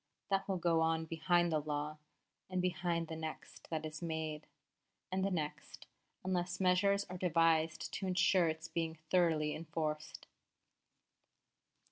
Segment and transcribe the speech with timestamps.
[0.31, 1.99] That will go on behind the law,
[2.49, 4.47] and behind the next that is made,
[5.11, 5.85] and the next,
[6.23, 10.25] unless measures are devised to ensure its being thoroughly enforced.